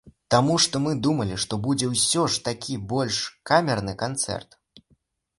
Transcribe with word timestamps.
Таму 0.33 0.53
што 0.63 0.79
мы 0.85 0.93
думалі, 1.07 1.35
што 1.43 1.59
будзе 1.67 1.89
ўсё 1.89 2.23
ж 2.35 2.41
такі 2.47 2.77
больш 2.93 3.19
камерны 3.51 3.93
канцэрт. 4.01 4.59